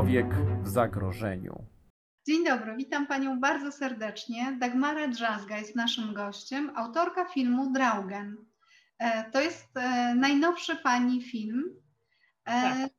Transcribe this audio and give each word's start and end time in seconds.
Człowiek 0.00 0.34
w 0.62 0.68
zagrożeniu. 0.68 1.64
Dzień 2.28 2.44
dobry, 2.44 2.76
witam 2.76 3.06
Panią 3.06 3.40
bardzo 3.40 3.72
serdecznie. 3.72 4.56
Dagmara 4.60 5.08
Drzazga 5.08 5.58
jest 5.58 5.76
naszym 5.76 6.14
gościem, 6.14 6.72
autorka 6.76 7.24
filmu 7.24 7.72
Draugen. 7.72 8.36
E, 8.98 9.30
to 9.30 9.40
jest 9.40 9.76
e, 9.76 10.14
najnowszy 10.14 10.76
Pani 10.76 11.22
film. 11.22 11.64
E, 12.44 12.52
Tak. 12.62 12.90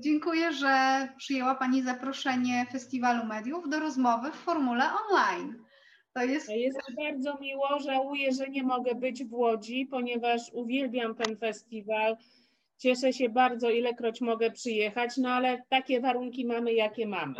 Dziękuję, 0.00 0.52
że 0.52 1.08
przyjęła 1.16 1.54
Pani 1.54 1.82
zaproszenie 1.82 2.66
Festiwalu 2.72 3.26
Mediów 3.26 3.68
do 3.68 3.80
rozmowy 3.80 4.30
w 4.32 4.34
formule 4.34 4.84
online. 4.84 5.64
To 6.12 6.22
jest 6.22 6.48
Jest 6.48 6.78
mi 6.88 6.96
bardzo 6.96 7.38
miło, 7.40 7.80
żałuję, 7.80 8.32
że 8.32 8.48
nie 8.48 8.62
mogę 8.62 8.94
być 8.94 9.24
w 9.24 9.32
Łodzi, 9.32 9.86
ponieważ 9.90 10.40
uwielbiam 10.52 11.14
ten 11.14 11.36
festiwal. 11.36 12.16
Cieszę 12.78 13.12
się 13.12 13.28
bardzo, 13.28 13.70
ilekroć 13.70 14.20
mogę 14.20 14.50
przyjechać, 14.50 15.16
no 15.16 15.28
ale 15.30 15.62
takie 15.68 16.00
warunki 16.00 16.46
mamy, 16.46 16.72
jakie 16.72 17.06
mamy. 17.06 17.34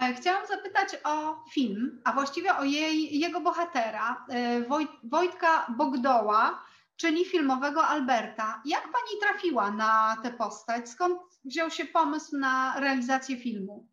E, 0.00 0.14
Chciałam 0.14 0.46
zapytać 0.46 0.88
o 1.04 1.44
film, 1.52 2.00
a 2.04 2.12
właściwie 2.12 2.56
o 2.56 2.64
jej, 2.64 3.18
jego 3.20 3.40
bohatera, 3.40 4.26
e, 4.28 4.60
Woj, 4.62 4.88
Wojtka 5.04 5.66
Bogdoła, 5.76 6.62
czyli 6.96 7.24
filmowego 7.24 7.86
Alberta. 7.86 8.62
Jak 8.64 8.82
pani 8.82 9.20
trafiła 9.22 9.70
na 9.70 10.16
tę 10.22 10.32
postać? 10.32 10.88
Skąd 10.88 11.18
wziął 11.44 11.70
się 11.70 11.84
pomysł 11.84 12.36
na 12.38 12.80
realizację 12.80 13.36
filmu? 13.36 13.88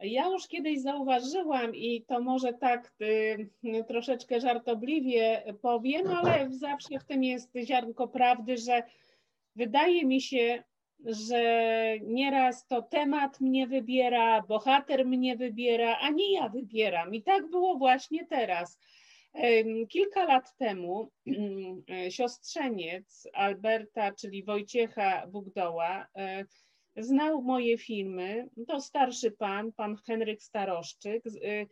Ja 0.00 0.26
już 0.28 0.48
kiedyś 0.48 0.80
zauważyłam 0.80 1.74
i 1.74 2.02
to 2.02 2.20
może 2.20 2.52
tak 2.52 2.92
y, 3.02 3.84
troszeczkę 3.88 4.40
żartobliwie 4.40 5.54
powiem, 5.62 6.06
ale 6.06 6.50
zawsze 6.50 6.98
w 6.98 7.04
tym 7.04 7.24
jest 7.24 7.50
ziarnko 7.64 8.08
prawdy, 8.08 8.56
że 8.56 8.82
wydaje 9.56 10.04
mi 10.04 10.20
się, 10.20 10.62
że 11.04 11.42
nieraz 12.02 12.66
to 12.66 12.82
temat 12.82 13.40
mnie 13.40 13.66
wybiera, 13.66 14.42
bohater 14.42 15.06
mnie 15.06 15.36
wybiera, 15.36 15.98
a 16.00 16.10
nie 16.10 16.34
ja 16.34 16.48
wybieram. 16.48 17.14
I 17.14 17.22
tak 17.22 17.50
było 17.50 17.78
właśnie 17.78 18.26
teraz. 18.26 18.78
Kilka 19.88 20.24
lat 20.24 20.56
temu 20.56 21.10
siostrzeniec 22.10 23.28
Alberta, 23.32 24.12
czyli 24.12 24.44
Wojciecha 24.44 25.26
Bugdoła, 25.26 26.06
e, 26.16 26.44
znał 26.96 27.42
moje 27.42 27.78
filmy. 27.78 28.48
To 28.68 28.80
starszy 28.80 29.30
pan, 29.30 29.72
pan 29.72 29.96
Henryk 29.96 30.42
Staroszczyk. 30.42 31.26
y, 31.26 31.66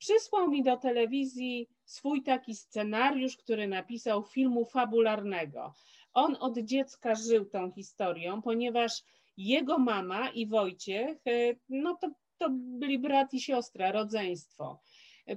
Przysłał 0.00 0.50
mi 0.50 0.62
do 0.62 0.76
telewizji 0.76 1.68
swój 1.84 2.22
taki 2.22 2.54
scenariusz, 2.54 3.36
który 3.36 3.68
napisał 3.68 4.22
filmu 4.22 4.64
fabularnego. 4.64 5.74
On 6.12 6.36
od 6.40 6.58
dziecka 6.58 7.14
żył 7.14 7.44
tą 7.44 7.72
historią, 7.72 8.42
ponieważ 8.42 9.02
jego 9.36 9.78
mama 9.78 10.30
i 10.30 10.46
Wojciech, 10.46 11.26
y, 11.26 11.58
no 11.68 11.96
to, 12.00 12.10
to 12.38 12.48
byli 12.52 12.98
brat 12.98 13.34
i 13.34 13.40
siostra, 13.40 13.92
rodzeństwo. 13.92 14.80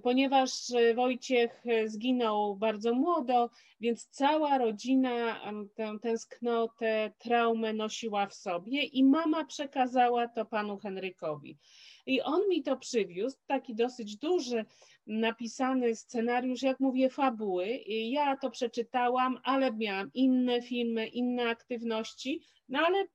Ponieważ 0.01 0.69
y, 0.69 0.93
Wojciech 0.93 1.65
y, 1.65 1.89
zginął 1.89 2.55
bardzo 2.55 2.93
młodo, 2.93 3.49
więc 3.79 4.07
cała 4.07 4.57
rodzina 4.57 5.41
tę 5.75 5.97
tęsknotę, 6.01 7.11
traumę 7.17 7.73
nosiła 7.73 8.27
w 8.27 8.33
sobie 8.33 8.83
i 8.83 9.03
mama 9.03 9.45
przekazała 9.45 10.27
to 10.27 10.45
panu 10.45 10.77
Henrykowi. 10.77 11.57
I 12.05 12.21
on 12.21 12.49
mi 12.49 12.63
to 12.63 12.77
przywiózł, 12.77 13.37
taki 13.45 13.75
dosyć 13.75 14.17
duży, 14.17 14.65
napisany 15.07 15.95
scenariusz, 15.95 16.61
jak 16.61 16.79
mówię, 16.79 17.09
fabuły. 17.09 17.67
I 17.67 18.11
ja 18.11 18.37
to 18.37 18.49
przeczytałam, 18.49 19.39
ale 19.43 19.73
miałam 19.73 20.11
inne 20.13 20.61
filmy, 20.61 21.07
inne 21.07 21.49
aktywności, 21.49 22.41
no 22.69 22.79
ale 22.79 23.05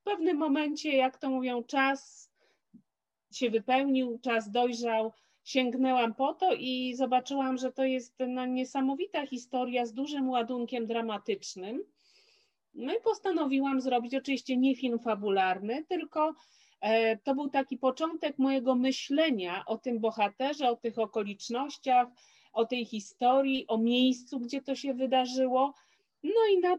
w 0.00 0.02
pewnym 0.04 0.36
momencie, 0.36 0.96
jak 0.96 1.18
to 1.18 1.30
mówią, 1.30 1.64
czas 1.64 2.30
się 3.32 3.50
wypełnił, 3.50 4.18
czas 4.22 4.50
dojrzał, 4.50 5.12
sięgnęłam 5.46 6.14
po 6.14 6.34
to 6.34 6.54
i 6.54 6.94
zobaczyłam, 6.94 7.58
że 7.58 7.72
to 7.72 7.84
jest 7.84 8.14
no, 8.28 8.46
niesamowita 8.46 9.26
historia 9.26 9.86
z 9.86 9.92
dużym 9.92 10.30
ładunkiem 10.30 10.86
dramatycznym. 10.86 11.84
No 12.74 12.94
i 12.94 13.00
postanowiłam 13.00 13.80
zrobić 13.80 14.14
oczywiście 14.14 14.56
nie 14.56 14.76
film 14.76 14.98
fabularny, 14.98 15.84
tylko 15.88 16.34
e, 16.80 17.16
to 17.16 17.34
był 17.34 17.50
taki 17.50 17.78
początek 17.78 18.38
mojego 18.38 18.74
myślenia 18.74 19.64
o 19.66 19.78
tym 19.78 20.00
bohaterze, 20.00 20.70
o 20.70 20.76
tych 20.76 20.98
okolicznościach, 20.98 22.08
o 22.52 22.64
tej 22.64 22.84
historii, 22.84 23.66
o 23.66 23.78
miejscu, 23.78 24.40
gdzie 24.40 24.62
to 24.62 24.74
się 24.74 24.94
wydarzyło. 24.94 25.74
No 26.22 26.40
i 26.52 26.58
na 26.58 26.78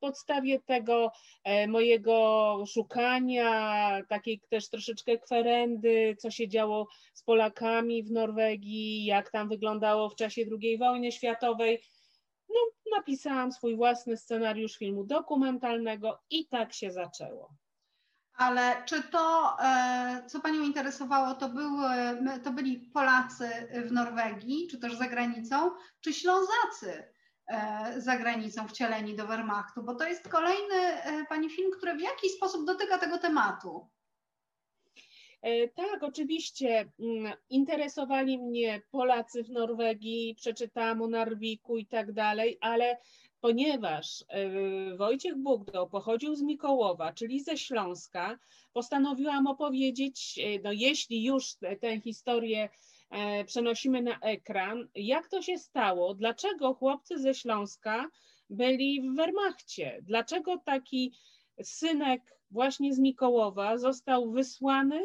podstawie 0.00 0.60
tego 0.60 1.12
e, 1.44 1.66
mojego 1.66 2.64
szukania, 2.66 4.02
takiej 4.08 4.40
też 4.50 4.70
troszeczkę 4.70 5.18
kwerendy, 5.18 6.16
co 6.18 6.30
się 6.30 6.48
działo 6.48 6.88
z 7.14 7.22
Polakami 7.22 8.02
w 8.02 8.10
Norwegii, 8.10 9.04
jak 9.04 9.30
tam 9.30 9.48
wyglądało 9.48 10.08
w 10.08 10.16
czasie 10.16 10.42
II 10.62 10.78
wojny 10.78 11.12
światowej, 11.12 11.82
no, 12.48 12.60
napisałam 12.96 13.52
swój 13.52 13.76
własny 13.76 14.16
scenariusz 14.16 14.76
filmu 14.76 15.04
dokumentalnego 15.04 16.20
i 16.30 16.46
tak 16.46 16.72
się 16.72 16.90
zaczęło. 16.90 17.54
Ale 18.36 18.82
czy 18.86 19.02
to, 19.02 19.56
e, 19.62 20.22
co 20.26 20.40
Panią 20.40 20.62
interesowało, 20.62 21.34
to, 21.34 21.48
były, 21.48 21.88
to 22.44 22.52
byli 22.52 22.78
Polacy 22.78 23.48
w 23.86 23.92
Norwegii, 23.92 24.68
czy 24.70 24.78
też 24.78 24.94
za 24.94 25.08
granicą, 25.08 25.70
czy 26.00 26.12
Ślązacy 26.12 27.12
za 27.96 28.16
granicą 28.16 28.68
wcieleni 28.68 29.14
do 29.16 29.26
Wehrmachtu? 29.26 29.82
Bo 29.82 29.94
to 29.94 30.08
jest 30.08 30.28
kolejny 30.28 30.74
e, 30.74 31.24
Pani 31.28 31.50
film, 31.50 31.70
który 31.70 31.94
w 31.94 32.00
jakiś 32.00 32.32
sposób 32.32 32.66
dotyka 32.66 32.98
tego 32.98 33.18
tematu. 33.18 33.88
E, 35.42 35.68
Tak, 35.68 36.02
oczywiście. 36.02 36.92
mm, 37.00 37.32
Interesowali 37.50 38.38
mnie 38.38 38.82
Polacy 38.90 39.44
w 39.44 39.50
Norwegii, 39.50 40.34
przeczytałam 40.34 41.02
o 41.02 41.06
Narwiku 41.08 41.78
i 41.78 41.86
tak 41.86 42.12
dalej, 42.12 42.58
ale 42.60 42.98
ponieważ 43.40 44.24
e, 44.28 44.96
Wojciech 44.96 45.36
Bugdoł 45.36 45.88
pochodził 45.88 46.34
z 46.34 46.42
Mikołowa, 46.42 47.12
czyli 47.12 47.40
ze 47.40 47.56
Śląska, 47.56 48.38
postanowiłam 48.72 49.46
opowiedzieć, 49.46 50.38
e, 50.42 50.58
no 50.64 50.72
jeśli 50.72 51.24
już 51.24 51.54
tę 51.80 52.00
historię 52.00 52.64
e, 52.64 52.68
przenosimy 53.46 54.02
na 54.02 54.18
ekran, 54.20 54.88
jak 54.94 55.28
to 55.28 55.42
się 55.42 55.58
stało, 55.58 56.14
dlaczego 56.14 56.74
chłopcy 56.74 57.18
ze 57.18 57.34
Śląska 57.34 58.10
byli 58.50 59.02
w 59.02 59.16
Wehrmachcie, 59.16 59.98
dlaczego 60.02 60.58
taki 60.58 61.12
synek 61.62 62.22
właśnie 62.50 62.94
z 62.94 62.98
Mikołowa 62.98 63.78
został 63.78 64.30
wysłany 64.30 65.04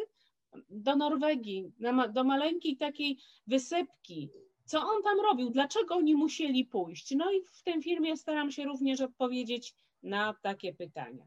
do 0.70 0.96
Norwegii, 0.96 1.72
do 2.14 2.24
maleńkiej 2.24 2.78
takiej 2.78 3.18
wysepki. 3.48 4.30
Co 4.66 4.80
on 4.80 5.04
tam 5.04 5.20
robił? 5.20 5.50
Dlaczego 5.50 5.96
oni 5.96 6.16
musieli 6.16 6.66
pójść? 6.66 7.16
No 7.16 7.32
i 7.32 7.42
w 7.54 7.64
tym 7.64 7.82
filmie 7.82 8.18
staram 8.18 8.52
się 8.52 8.64
również 8.64 9.02
odpowiedzieć 9.02 9.74
na 10.04 10.36
takie 10.42 10.74
pytania. 10.74 11.26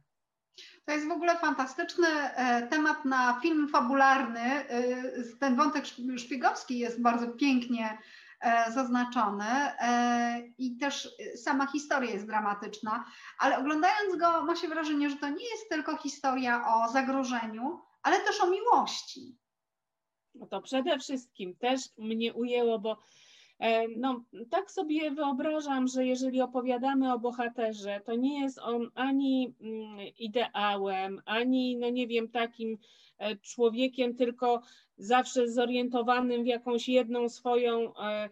To 0.85 0.93
jest 0.93 1.09
w 1.09 1.13
ogóle 1.13 1.39
fantastyczny 1.39 2.09
e, 2.09 2.67
temat 2.67 3.05
na 3.05 3.41
film 3.43 3.69
fabularny. 3.69 4.41
E, 4.41 4.83
Ten 5.41 5.57
wątek 5.57 5.85
szp- 5.85 6.19
szpiegowski 6.19 6.79
jest 6.79 7.03
bardzo 7.03 7.29
pięknie 7.29 7.99
e, 8.41 8.73
zaznaczony 8.73 9.45
i 10.59 10.77
też 10.77 11.09
sama 11.37 11.67
historia 11.67 12.11
jest 12.11 12.27
dramatyczna, 12.27 13.05
ale 13.39 13.59
oglądając 13.59 14.17
go 14.17 14.43
ma 14.45 14.57
się 14.57 14.69
wrażenie, 14.69 15.11
że 15.11 15.17
to 15.17 15.29
nie 15.29 15.49
jest 15.51 15.69
tylko 15.69 15.97
historia 15.97 16.65
o 16.69 16.93
zagrożeniu, 16.93 17.81
ale 18.03 18.21
też 18.21 18.41
o 18.41 18.51
miłości. 18.51 19.37
No 20.35 20.47
to 20.47 20.63
przede 20.63 20.99
wszystkim 20.99 21.57
też 21.57 21.81
mnie 21.99 22.35
ujęło, 22.35 22.79
bo 22.79 22.99
no, 23.97 24.25
tak 24.51 24.71
sobie 24.71 25.11
wyobrażam, 25.11 25.89
że 25.89 26.07
jeżeli 26.07 26.41
opowiadamy 26.41 27.13
o 27.13 27.19
bohaterze, 27.19 28.01
to 28.05 28.15
nie 28.15 28.41
jest 28.41 28.59
on 28.59 28.91
ani 28.95 29.55
mm, 29.61 29.99
ideałem, 30.19 31.23
ani, 31.25 31.77
no 31.77 31.91
nie 31.91 32.07
wiem, 32.07 32.29
takim 32.29 32.79
e, 33.19 33.37
człowiekiem, 33.37 34.15
tylko 34.15 34.63
zawsze 34.97 35.49
zorientowanym 35.49 36.45
w 36.45 36.47
jakąś 36.47 36.89
jedną 36.89 37.29
swoją 37.29 37.97
e, 37.97 38.03
e, 38.03 38.29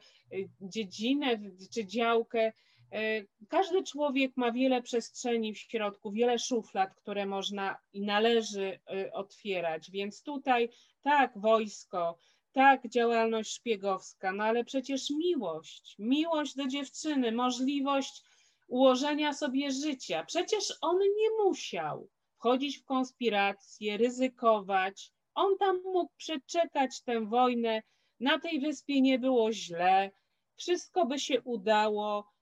dziedzinę 0.61 1.41
czy 1.75 1.87
działkę. 1.87 2.53
E, 2.93 3.25
Każdy 3.49 3.83
człowiek 3.83 4.37
ma 4.37 4.53
wiele 4.53 4.83
przestrzeni 4.83 5.55
w 5.55 5.59
środku, 5.59 6.13
wiele 6.13 6.39
szuflad, 6.39 6.95
które 6.95 7.27
można 7.27 7.77
i 7.93 8.03
należy 8.03 8.81
e, 8.91 9.13
otwierać, 9.13 9.91
więc 9.91 10.23
tutaj 10.23 10.69
tak, 11.03 11.33
wojsko, 11.39 12.19
tak, 12.55 12.89
działalność 12.89 13.55
szpiegowska, 13.55 14.33
no 14.33 14.45
ale 14.45 14.65
przecież 14.65 15.11
miłość, 15.11 15.97
miłość 15.99 16.57
do 16.57 16.67
dziewczyny, 16.67 17.33
możliwość 17.33 18.23
ułożenia 18.69 19.33
sobie 19.33 19.71
życia. 19.71 20.25
Przecież 20.25 20.75
on 20.81 20.99
nie 20.99 21.45
musiał 21.45 22.09
wchodzić 22.39 22.79
w 22.79 22.85
konspirację, 22.85 23.97
ryzykować. 23.97 25.13
On 25.35 25.59
tam 25.59 25.83
mógł 25.83 26.13
przeczekać 26.17 27.03
tę 27.03 27.27
wojnę. 27.27 27.83
Na 28.21 28.39
tej 28.39 28.61
wyspie 28.61 29.01
nie 29.01 29.19
było 29.19 29.53
źle, 29.53 30.11
wszystko 30.57 31.07
by 31.07 31.19
się 31.19 31.43
udało. 31.43 32.33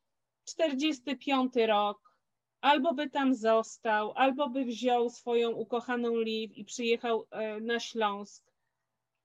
45 0.44 1.52
rok, 1.66 2.16
albo 2.60 2.94
by 2.94 3.10
tam 3.10 3.34
został, 3.34 4.12
albo 4.16 4.48
by 4.48 4.64
wziął 4.64 5.10
swoją 5.10 5.50
ukochaną 5.50 6.16
Liv 6.16 6.54
i 6.54 6.64
przyjechał 6.64 7.26
e, 7.30 7.60
na 7.60 7.80
Śląsk 7.80 8.51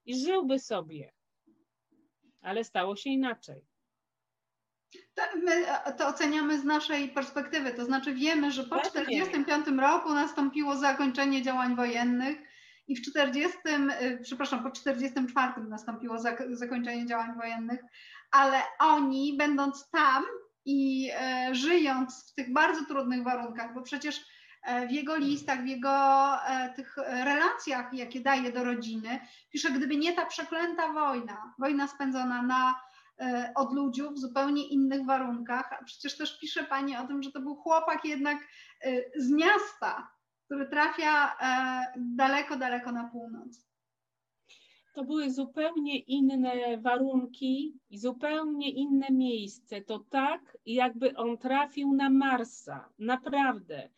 i 0.07 0.25
żyłby 0.25 0.59
sobie. 0.59 1.13
Ale 2.41 2.63
stało 2.63 2.95
się 2.95 3.09
inaczej. 3.09 3.65
To, 5.13 5.21
my 5.43 5.65
to 5.97 6.07
oceniamy 6.07 6.59
z 6.59 6.63
naszej 6.63 7.09
perspektywy, 7.09 7.73
to 7.73 7.85
znaczy 7.85 8.13
wiemy, 8.13 8.51
że 8.51 8.63
po 8.63 8.75
Pewnie. 8.75 8.91
1945 8.91 9.79
roku 9.81 10.13
nastąpiło 10.13 10.75
zakończenie 10.75 11.41
działań 11.41 11.75
wojennych 11.75 12.37
i 12.87 12.95
w 12.95 13.01
40, 13.01 13.57
y, 14.01 14.19
przepraszam, 14.23 14.63
po 14.63 14.71
44 14.71 15.63
nastąpiło 15.69 16.15
zak- 16.17 16.55
zakończenie 16.55 17.05
działań 17.05 17.35
wojennych, 17.37 17.79
ale 18.31 18.61
oni 18.79 19.37
będąc 19.37 19.89
tam 19.89 20.23
i 20.65 21.09
e, 21.13 21.55
żyjąc 21.55 22.31
w 22.31 22.33
tych 22.35 22.53
bardzo 22.53 22.85
trudnych 22.85 23.23
warunkach, 23.23 23.73
bo 23.73 23.81
przecież 23.81 24.25
w 24.87 24.91
jego 24.91 25.15
listach, 25.15 25.63
w 25.63 25.67
jego 25.67 25.89
e, 26.45 26.73
tych 26.75 26.97
relacjach, 26.97 27.93
jakie 27.93 28.21
daje 28.21 28.51
do 28.51 28.63
rodziny, 28.63 29.19
pisze, 29.51 29.71
gdyby 29.71 29.97
nie 29.97 30.13
ta 30.13 30.25
przeklęta 30.25 30.93
wojna, 30.93 31.53
wojna 31.59 31.87
spędzona 31.87 32.41
na 32.41 32.75
e, 33.19 33.51
od 33.55 33.73
ludzi 33.73 34.01
w 34.03 34.17
zupełnie 34.17 34.67
innych 34.67 35.05
warunkach, 35.05 35.73
a 35.79 35.83
przecież 35.83 36.17
też 36.17 36.39
pisze 36.39 36.63
Pani 36.63 36.97
o 36.97 37.07
tym, 37.07 37.23
że 37.23 37.31
to 37.31 37.39
był 37.39 37.55
chłopak 37.55 38.05
jednak 38.05 38.37
e, 38.81 39.01
z 39.15 39.31
miasta, 39.31 40.11
który 40.45 40.69
trafia 40.69 41.37
e, 41.41 41.93
daleko, 41.97 42.57
daleko 42.57 42.91
na 42.91 43.03
północ. 43.03 43.67
To 44.93 45.03
były 45.03 45.31
zupełnie 45.31 45.99
inne 45.99 46.77
warunki 46.77 47.79
i 47.89 47.97
zupełnie 47.97 48.71
inne 48.71 49.07
miejsce. 49.11 49.81
To 49.81 49.99
tak, 49.99 50.57
jakby 50.65 51.15
on 51.15 51.37
trafił 51.37 51.93
na 51.93 52.09
Marsa. 52.09 52.89
Naprawdę. 52.99 53.89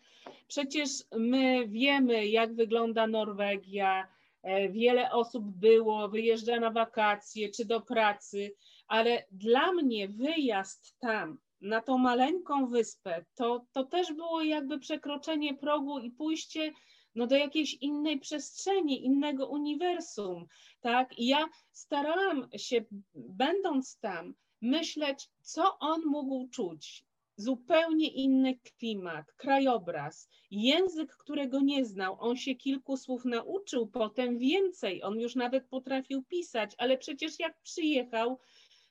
Przecież 0.47 0.89
my 1.17 1.67
wiemy, 1.67 2.27
jak 2.27 2.55
wygląda 2.55 3.07
Norwegia. 3.07 4.07
E, 4.43 4.69
Wiele 4.69 5.11
osób 5.11 5.43
było, 5.45 6.09
wyjeżdża 6.09 6.59
na 6.59 6.71
wakacje 6.71 7.49
czy 7.49 7.65
do 7.65 7.81
pracy, 7.81 8.51
ale 8.87 9.25
dla 9.31 9.71
mnie 9.71 10.07
wyjazd 10.07 10.95
tam, 10.99 11.37
na 11.61 11.81
tą 11.81 11.97
maleńką 11.97 12.67
wyspę, 12.67 13.25
to, 13.35 13.65
to 13.71 13.83
też 13.83 14.13
było 14.13 14.41
jakby 14.41 14.79
przekroczenie 14.79 15.53
progu 15.53 15.99
i 15.99 16.11
pójście 16.11 16.73
no, 17.15 17.27
do 17.27 17.35
jakiejś 17.35 17.73
innej 17.73 18.19
przestrzeni, 18.19 19.05
innego 19.05 19.47
uniwersum. 19.47 20.45
Tak? 20.81 21.19
I 21.19 21.27
ja 21.27 21.49
starałam 21.71 22.47
się, 22.57 22.85
będąc 23.15 23.99
tam, 23.99 24.33
myśleć, 24.61 25.29
co 25.41 25.79
on 25.79 26.01
mógł 26.05 26.49
czuć. 26.49 27.05
Zupełnie 27.39 28.07
inny 28.07 28.59
klimat, 28.79 29.33
krajobraz, 29.33 30.29
język, 30.51 31.15
którego 31.17 31.59
nie 31.59 31.85
znał. 31.85 32.17
On 32.19 32.37
się 32.37 32.55
kilku 32.55 32.97
słów 32.97 33.25
nauczył, 33.25 33.87
potem 33.87 34.37
więcej. 34.37 35.03
On 35.03 35.19
już 35.19 35.35
nawet 35.35 35.67
potrafił 35.67 36.23
pisać, 36.23 36.71
ale 36.77 36.97
przecież 36.97 37.39
jak 37.39 37.61
przyjechał, 37.61 38.39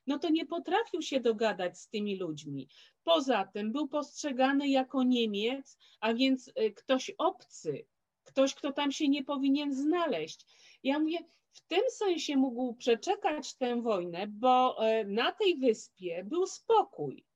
no 0.07 0.19
to 0.19 0.29
nie 0.29 0.47
potrafił 0.47 1.03
się 1.03 1.21
dogadać 1.21 1.79
z 1.79 1.89
tymi 1.89 2.17
ludźmi. 2.17 2.69
Poza 3.05 3.45
tym 3.45 3.73
był 3.73 3.89
postrzegany 3.89 4.69
jako 4.69 5.03
Niemiec, 5.03 5.79
a 6.01 6.15
więc 6.15 6.49
y, 6.49 6.73
ktoś 6.73 7.11
obcy, 7.19 7.87
ktoś, 8.25 8.55
kto 8.55 8.73
tam 8.73 8.93
się 8.93 9.09
nie 9.09 9.25
powinien 9.25 9.75
znaleźć. 9.75 10.47
Ja 10.83 10.99
mówię, 10.99 11.19
w 11.53 11.61
tym 11.67 11.83
sensie 11.91 12.37
mógł 12.37 12.75
przeczekać 12.75 13.55
tę 13.55 13.83
wojnę, 13.83 14.27
bo 14.27 14.87
e, 14.87 15.05
na 15.05 15.33
tej 15.33 15.57
wyspie 15.57 16.25
był 16.25 16.47
spokój. 16.47 17.28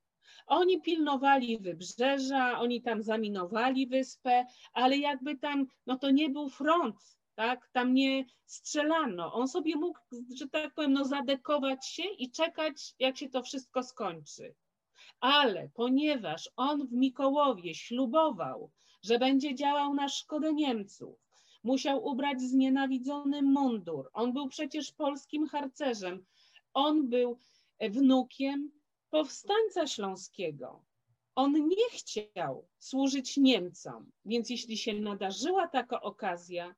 Oni 0.46 0.80
pilnowali 0.80 1.58
wybrzeża, 1.58 2.58
oni 2.58 2.82
tam 2.82 3.02
zaminowali 3.02 3.86
wyspę, 3.86 4.46
ale 4.72 4.96
jakby 4.96 5.38
tam, 5.38 5.66
no 5.86 5.98
to 5.98 6.10
nie 6.10 6.30
był 6.30 6.48
front, 6.48 6.96
tak? 7.34 7.70
Tam 7.72 7.94
nie 7.94 8.24
strzelano. 8.46 9.32
On 9.32 9.48
sobie 9.48 9.76
mógł, 9.76 9.98
że 10.36 10.48
tak 10.48 10.74
powiem, 10.74 10.92
no 10.92 11.04
zadekować 11.04 11.86
się 11.86 12.02
i 12.02 12.30
czekać, 12.30 12.94
jak 12.98 13.16
się 13.16 13.28
to 13.28 13.42
wszystko 13.42 13.82
skończy. 13.82 14.54
Ale 15.20 15.68
ponieważ 15.74 16.50
on 16.56 16.86
w 16.86 16.92
Mikołowie 16.92 17.74
ślubował, 17.74 18.70
że 19.02 19.18
będzie 19.18 19.54
działał 19.54 19.94
na 19.94 20.08
szkodę 20.08 20.52
Niemców, 20.52 21.18
musiał 21.64 22.04
ubrać 22.04 22.40
znienawidzony 22.40 23.42
mundur. 23.42 24.10
On 24.12 24.32
był 24.32 24.48
przecież 24.48 24.92
polskim 24.92 25.46
harcerzem. 25.46 26.24
On 26.74 27.08
był 27.08 27.38
wnukiem 27.80 28.70
powstańca 29.12 29.86
śląskiego. 29.86 30.84
On 31.34 31.68
nie 31.68 31.90
chciał 31.92 32.68
służyć 32.78 33.36
Niemcom, 33.36 34.10
więc 34.24 34.50
jeśli 34.50 34.78
się 34.78 34.94
nadarzyła 34.94 35.68
taka 35.68 36.00
okazja, 36.00 36.74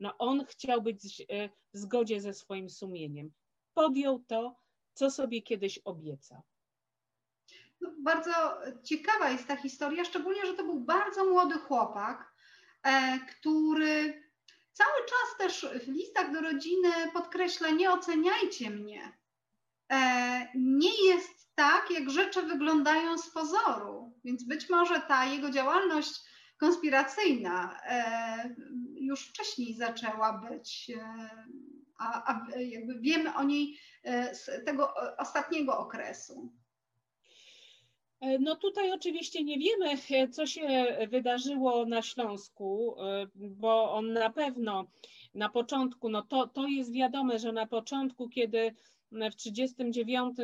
no 0.00 0.18
on 0.18 0.44
chciał 0.46 0.82
być 0.82 1.20
e, 1.20 1.48
w 1.48 1.78
zgodzie 1.78 2.20
ze 2.20 2.34
swoim 2.34 2.70
sumieniem. 2.70 3.32
Podjął 3.74 4.18
to, 4.18 4.56
co 4.94 5.10
sobie 5.10 5.42
kiedyś 5.42 5.78
obiecał. 5.78 6.42
No, 7.80 7.90
bardzo 7.98 8.32
ciekawa 8.84 9.30
jest 9.30 9.46
ta 9.46 9.56
historia, 9.56 10.04
szczególnie, 10.04 10.46
że 10.46 10.54
to 10.54 10.64
był 10.64 10.80
bardzo 10.80 11.24
młody 11.24 11.54
chłopak, 11.54 12.34
e, 12.82 13.18
który 13.18 14.22
cały 14.72 14.98
czas 15.08 15.38
też 15.38 15.66
w 15.84 15.88
listach 15.88 16.32
do 16.32 16.40
rodziny 16.40 16.90
podkreśla: 17.12 17.70
Nie 17.70 17.90
oceniajcie 17.90 18.70
mnie. 18.70 19.18
E, 19.92 20.48
nie 20.54 21.06
jest 21.06 21.43
tak, 21.54 21.90
jak 21.90 22.10
rzeczy 22.10 22.42
wyglądają 22.42 23.18
z 23.18 23.30
pozoru, 23.30 24.12
więc 24.24 24.44
być 24.44 24.70
może 24.70 25.00
ta 25.00 25.24
jego 25.24 25.50
działalność 25.50 26.20
konspiracyjna 26.60 27.80
e, 27.86 28.54
już 28.94 29.28
wcześniej 29.28 29.74
zaczęła 29.74 30.32
być, 30.32 30.92
a, 31.98 32.32
a 32.32 32.46
jakby 32.58 33.00
wiemy 33.00 33.34
o 33.34 33.42
niej 33.42 33.78
z 34.32 34.64
tego 34.64 34.94
ostatniego 35.18 35.78
okresu. 35.78 36.52
No 38.40 38.56
tutaj 38.56 38.92
oczywiście 38.92 39.44
nie 39.44 39.58
wiemy, 39.58 40.28
co 40.30 40.46
się 40.46 40.96
wydarzyło 41.10 41.86
na 41.86 42.02
Śląsku, 42.02 42.96
bo 43.34 43.92
on 43.92 44.12
na 44.12 44.30
pewno 44.30 44.86
na 45.34 45.48
początku, 45.48 46.08
no 46.08 46.22
to, 46.22 46.46
to 46.46 46.66
jest 46.66 46.92
wiadome, 46.92 47.38
że 47.38 47.52
na 47.52 47.66
początku, 47.66 48.28
kiedy 48.28 48.74
w 49.14 49.36
1939 49.36 50.36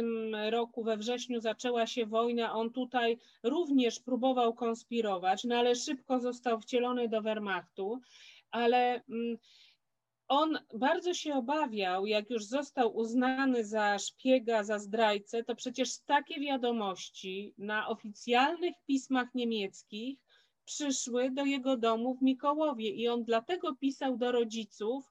roku 0.51 0.85
we 0.85 0.97
wrześniu 0.97 1.41
zaczęła 1.41 1.87
się 1.87 2.07
wojna, 2.07 2.53
on 2.53 2.71
tutaj 2.73 3.19
również 3.43 4.01
próbował 4.01 4.55
konspirować, 4.55 5.45
no 5.45 5.57
ale 5.57 5.75
szybko 5.75 6.21
został 6.21 6.61
wcielony 6.61 7.09
do 7.09 7.23
Wehrmachtu, 7.23 8.01
ale 8.51 9.03
on 10.29 10.59
bardzo 10.75 11.15
się 11.15 11.35
obawiał, 11.35 12.07
jak 12.07 12.31
już 12.31 12.45
został 12.45 12.97
uznany 12.97 13.65
za 13.65 13.99
szpiega, 13.99 14.65
za 14.65 14.79
zdrajcę, 14.79 15.45
to 15.45 15.55
przecież 15.55 15.99
takie 15.99 16.41
wiadomości 16.41 17.55
na 17.59 17.89
oficjalnych 17.89 18.75
pismach 18.87 19.35
niemieckich 19.35 20.19
przyszły 20.65 21.31
do 21.31 21.45
jego 21.45 21.77
domu 21.77 22.15
w 22.15 22.23
Mikołowie 22.23 22.91
i 22.91 23.09
on 23.09 23.25
dlatego 23.25 23.75
pisał 23.75 24.17
do 24.17 24.33
rodziców, 24.33 25.05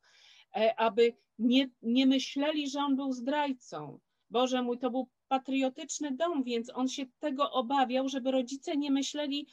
aby 0.78 1.14
nie, 1.40 1.70
nie 1.82 2.06
myśleli, 2.06 2.70
że 2.70 2.80
on 2.80 2.96
był 2.96 3.12
zdrajcą. 3.12 4.00
Boże 4.30 4.62
mój, 4.62 4.80
to 4.80 4.92
był 4.92 5.10
patriotyczny 5.28 6.12
dom, 6.12 6.44
więc 6.44 6.72
on 6.76 6.88
się 6.88 7.06
tego 7.20 7.52
obawiał, 7.52 8.10
żeby 8.10 8.32
rodzice 8.32 8.78
nie 8.78 8.92
myśleli, 8.92 9.48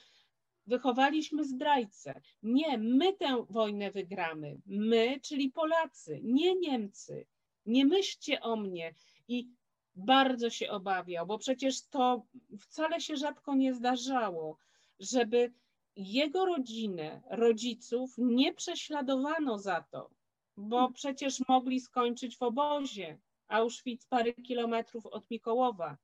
wychowaliśmy 0.66 1.44
zdrajcę. 1.44 2.20
Nie, 2.42 2.78
my 2.78 3.12
tę 3.12 3.44
wojnę 3.50 3.90
wygramy. 3.90 4.60
My, 4.66 5.20
czyli 5.20 5.52
Polacy, 5.52 6.20
nie 6.22 6.54
Niemcy. 6.54 7.26
Nie 7.66 7.86
myślcie 7.86 8.40
o 8.40 8.56
mnie. 8.56 8.94
I 9.28 9.48
bardzo 9.94 10.50
się 10.50 10.70
obawiał, 10.70 11.26
bo 11.26 11.38
przecież 11.38 11.82
to 11.82 12.26
wcale 12.60 13.00
się 13.00 13.16
rzadko 13.16 13.54
nie 13.54 13.74
zdarzało, 13.74 14.58
żeby 15.00 15.52
jego 15.96 16.44
rodzinę, 16.44 17.22
rodziców 17.30 18.14
nie 18.18 18.54
prześladowano 18.54 19.58
za 19.58 19.84
to, 19.90 20.10
bo 20.56 20.92
przecież 20.92 21.48
mogli 21.48 21.80
skończyć 21.80 22.36
w 22.36 22.42
obozie. 22.42 23.18
Auschwitz 23.48 24.06
parę 24.06 24.32
kilometrów 24.32 25.06
od 25.06 25.30
Mikołowa. 25.30 25.96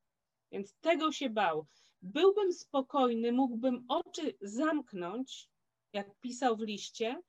Więc 0.52 0.74
tego 0.80 1.12
się 1.12 1.30
bał 1.30 1.66
byłbym 2.02 2.52
spokojny, 2.52 3.32
mógłbym 3.32 3.84
oczy 3.88 4.34
zamknąć, 4.40 5.48
jak 5.92 6.20
pisał 6.20 6.56
w 6.56 6.60
liście, 6.60 7.22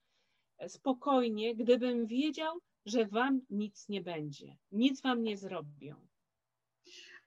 spokojnie, 0.67 1.55
gdybym 1.55 2.07
wiedział, 2.07 2.59
że 2.85 3.05
wam 3.05 3.41
nic 3.49 3.89
nie 3.89 4.01
będzie, 4.01 4.57
nic 4.71 5.01
wam 5.01 5.23
nie 5.23 5.37
zrobią. 5.37 6.07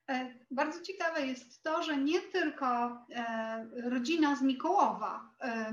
E, 0.09 0.35
bardzo 0.51 0.81
ciekawe 0.83 1.27
jest 1.27 1.63
to, 1.63 1.83
że 1.83 1.97
nie 1.97 2.21
tylko 2.21 2.67
e, 2.67 3.71
rodzina 3.91 4.37
z 4.37 4.43
Mikołowa 4.43 5.31
e, 5.41 5.73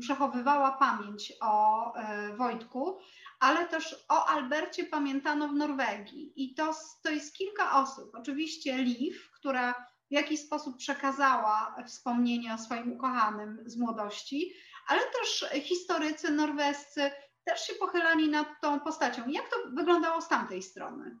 przechowywała 0.00 0.72
pamięć 0.72 1.32
o 1.40 1.92
Wojtku, 2.36 2.98
ale 3.40 3.68
też 3.68 4.04
o 4.08 4.26
Albercie 4.26 4.84
pamiętano 4.84 5.48
w 5.48 5.54
Norwegii. 5.54 6.32
I 6.36 6.54
to, 6.54 6.74
to 7.02 7.10
jest 7.10 7.34
kilka 7.36 7.82
osób. 7.82 8.10
Oczywiście 8.14 8.78
Liv, 8.78 9.18
która 9.34 9.72
w 10.10 10.12
jaki 10.14 10.36
sposób 10.36 10.76
przekazała 10.76 11.76
wspomnienia 11.86 12.54
o 12.54 12.58
swoim 12.58 12.92
ukochanym 12.92 13.62
z 13.66 13.76
młodości, 13.76 14.52
ale 14.86 15.00
też 15.00 15.46
historycy 15.62 16.30
norwescy 16.30 17.10
też 17.44 17.60
się 17.66 17.74
pochylali 17.74 18.28
nad 18.28 18.48
tą 18.62 18.80
postacią. 18.80 19.28
Jak 19.28 19.48
to 19.48 19.56
wyglądało 19.76 20.20
z 20.20 20.28
tamtej 20.28 20.62
strony? 20.62 21.18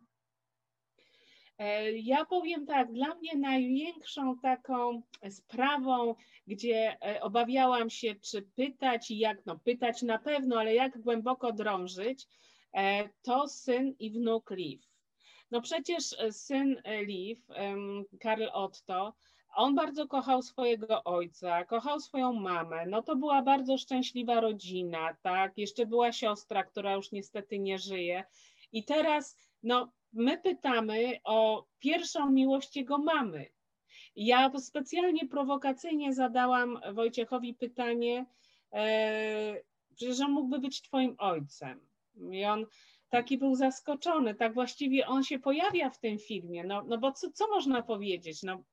E, 1.58 1.92
ja 1.92 2.24
powiem 2.24 2.66
tak, 2.66 2.92
dla 2.92 3.14
mnie 3.14 3.36
największą 3.36 4.38
taką 4.38 5.02
sprawą, 5.30 6.14
gdzie 6.46 6.96
e, 7.02 7.20
obawiałam 7.20 7.90
się, 7.90 8.14
czy 8.14 8.42
pytać 8.42 9.10
i 9.10 9.18
jak, 9.18 9.46
no 9.46 9.58
pytać 9.58 10.02
na 10.02 10.18
pewno, 10.18 10.58
ale 10.58 10.74
jak 10.74 10.98
głęboko 11.00 11.52
drążyć, 11.52 12.26
e, 12.76 13.08
to 13.22 13.48
syn 13.48 13.94
i 13.98 14.10
wnuk 14.10 14.50
Liv. 14.50 14.82
No 15.50 15.60
przecież 15.60 16.04
syn 16.30 16.82
Liv, 17.06 17.40
Karl 18.20 18.44
Otto, 18.52 19.14
on 19.54 19.74
bardzo 19.74 20.08
kochał 20.08 20.42
swojego 20.42 21.04
ojca, 21.04 21.64
kochał 21.64 22.00
swoją 22.00 22.32
mamę. 22.32 22.86
No 22.86 23.02
to 23.02 23.16
była 23.16 23.42
bardzo 23.42 23.78
szczęśliwa 23.78 24.40
rodzina, 24.40 25.16
tak? 25.22 25.58
Jeszcze 25.58 25.86
była 25.86 26.12
siostra, 26.12 26.64
która 26.64 26.94
już 26.94 27.12
niestety 27.12 27.58
nie 27.58 27.78
żyje. 27.78 28.24
I 28.72 28.84
teraz, 28.84 29.38
no, 29.62 29.92
my 30.14 30.38
pytamy 30.38 31.20
o 31.24 31.66
pierwszą 31.78 32.30
miłość 32.30 32.76
jego 32.76 32.98
mamy. 32.98 33.46
Ja 34.16 34.58
specjalnie 34.58 35.28
prowokacyjnie 35.28 36.14
zadałam 36.14 36.80
Wojciechowi 36.92 37.54
pytanie, 37.54 38.26
e, 38.72 39.62
że 40.00 40.24
on 40.24 40.32
mógłby 40.32 40.58
być 40.58 40.82
twoim 40.82 41.14
ojcem. 41.18 41.80
I 42.30 42.44
on 42.44 42.66
taki 43.08 43.38
był 43.38 43.54
zaskoczony, 43.54 44.34
tak 44.34 44.54
właściwie 44.54 45.06
on 45.06 45.24
się 45.24 45.38
pojawia 45.38 45.90
w 45.90 45.98
tym 45.98 46.18
filmie, 46.18 46.64
no, 46.64 46.84
no 46.86 46.98
bo 46.98 47.12
co, 47.12 47.30
co 47.30 47.48
można 47.48 47.82
powiedzieć? 47.82 48.42
No, 48.42 48.64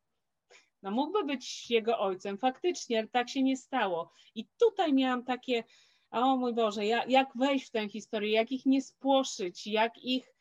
no 0.83 0.91
mógłby 0.91 1.23
być 1.23 1.71
jego 1.71 1.99
ojcem, 1.99 2.37
faktycznie, 2.37 2.99
ale 2.99 3.07
tak 3.07 3.29
się 3.29 3.43
nie 3.43 3.57
stało. 3.57 4.11
I 4.35 4.45
tutaj 4.59 4.93
miałam 4.93 5.23
takie, 5.23 5.63
o 6.11 6.37
mój 6.37 6.53
Boże, 6.53 6.85
jak, 6.85 7.09
jak 7.09 7.29
wejść 7.35 7.67
w 7.67 7.71
tę 7.71 7.89
historię, 7.89 8.31
jak 8.31 8.51
ich 8.51 8.65
nie 8.65 8.81
spłoszyć, 8.81 9.67
jak 9.67 10.03
ich 10.03 10.33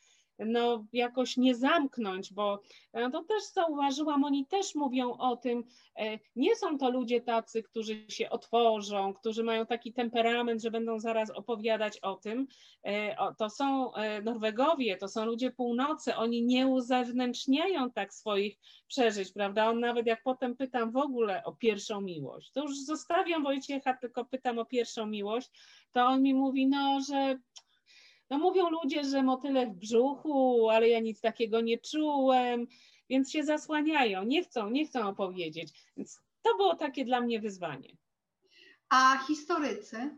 no, 0.46 0.84
jakoś 0.92 1.36
nie 1.36 1.54
zamknąć, 1.54 2.32
bo 2.32 2.62
e, 2.92 3.10
to 3.10 3.24
też 3.24 3.44
zauważyłam, 3.44 4.24
oni 4.24 4.46
też 4.46 4.74
mówią 4.74 5.12
o 5.12 5.36
tym, 5.36 5.64
e, 5.96 6.18
nie 6.36 6.56
są 6.56 6.78
to 6.78 6.90
ludzie 6.90 7.20
tacy, 7.20 7.62
którzy 7.62 8.04
się 8.08 8.30
otworzą, 8.30 9.14
którzy 9.14 9.44
mają 9.44 9.66
taki 9.66 9.92
temperament, 9.92 10.62
że 10.62 10.70
będą 10.70 10.98
zaraz 10.98 11.30
opowiadać 11.30 11.98
o 11.98 12.14
tym. 12.14 12.46
E, 12.84 13.16
to 13.38 13.50
są 13.50 13.92
Norwegowie, 14.22 14.96
to 14.96 15.08
są 15.08 15.24
ludzie 15.24 15.50
północy, 15.50 16.16
oni 16.16 16.42
nie 16.42 16.66
uzewnętrzniają 16.66 17.90
tak 17.90 18.14
swoich 18.14 18.58
przeżyć, 18.88 19.32
prawda? 19.32 19.68
On 19.70 19.80
nawet 19.80 20.06
jak 20.06 20.22
potem 20.22 20.56
pytam 20.56 20.92
w 20.92 20.96
ogóle 20.96 21.44
o 21.44 21.52
pierwszą 21.52 22.00
miłość, 22.00 22.50
to 22.50 22.62
już 22.62 22.84
zostawiam 22.84 23.42
Wojciecha, 23.42 23.96
tylko 23.96 24.24
pytam 24.24 24.58
o 24.58 24.64
pierwszą 24.64 25.06
miłość, 25.06 25.50
to 25.92 26.04
on 26.04 26.22
mi 26.22 26.34
mówi, 26.34 26.66
no, 26.66 27.00
że 27.08 27.38
no 28.30 28.38
mówią 28.38 28.70
ludzie, 28.70 29.04
że 29.04 29.22
motyle 29.22 29.66
w 29.66 29.74
brzuchu, 29.74 30.68
ale 30.70 30.88
ja 30.88 31.00
nic 31.00 31.20
takiego 31.20 31.60
nie 31.60 31.78
czułem, 31.78 32.66
więc 33.08 33.30
się 33.30 33.44
zasłaniają, 33.44 34.24
nie 34.24 34.42
chcą, 34.42 34.70
nie 34.70 34.86
chcą 34.86 35.08
opowiedzieć. 35.08 35.72
Więc 35.96 36.20
to 36.42 36.56
było 36.56 36.76
takie 36.76 37.04
dla 37.04 37.20
mnie 37.20 37.40
wyzwanie. 37.40 37.96
A 38.88 39.18
historycy? 39.26 40.10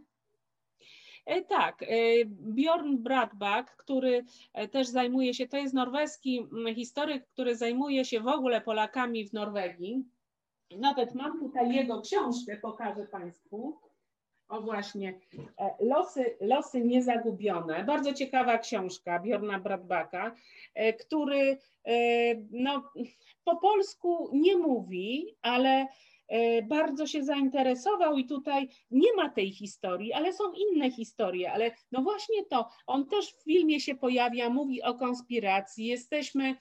E, 1.26 1.42
tak, 1.42 1.82
e, 1.82 1.86
Bjorn 2.26 2.96
Bradbach, 2.96 3.76
który 3.76 4.24
e, 4.52 4.68
też 4.68 4.88
zajmuje 4.88 5.34
się, 5.34 5.48
to 5.48 5.56
jest 5.56 5.74
norweski 5.74 6.46
historyk, 6.74 7.26
który 7.26 7.56
zajmuje 7.56 8.04
się 8.04 8.20
w 8.20 8.28
ogóle 8.28 8.60
Polakami 8.60 9.28
w 9.28 9.32
Norwegii. 9.32 10.04
Nawet 10.78 11.14
mam 11.14 11.40
tutaj 11.40 11.74
jego 11.74 12.00
książkę, 12.00 12.56
pokażę 12.56 13.06
Państwu. 13.06 13.78
O 14.52 14.60
właśnie, 14.60 15.20
e, 15.58 15.74
Losy, 15.80 16.36
Losy 16.40 16.80
Niezagubione. 16.80 17.84
Bardzo 17.84 18.12
ciekawa 18.12 18.58
książka 18.58 19.18
Bjorna 19.18 19.60
Bradbaka, 19.60 20.34
e, 20.74 20.92
który 20.92 21.58
e, 21.84 21.94
no, 22.50 22.92
po 23.44 23.56
polsku 23.56 24.30
nie 24.32 24.56
mówi, 24.56 25.36
ale 25.42 25.86
bardzo 26.68 27.06
się 27.06 27.24
zainteresował 27.24 28.18
i 28.18 28.24
tutaj 28.24 28.68
nie 28.90 29.12
ma 29.16 29.30
tej 29.30 29.50
historii, 29.50 30.12
ale 30.12 30.32
są 30.32 30.44
inne 30.52 30.90
historie, 30.90 31.52
ale 31.52 31.70
no 31.92 32.02
właśnie 32.02 32.44
to, 32.44 32.68
on 32.86 33.06
też 33.06 33.32
w 33.32 33.42
filmie 33.44 33.80
się 33.80 33.94
pojawia, 33.94 34.50
mówi 34.50 34.82
o 34.82 34.94
konspiracji, 34.94 35.86
jesteśmy 35.86 36.56